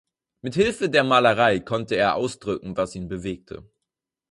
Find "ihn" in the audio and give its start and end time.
2.95-3.07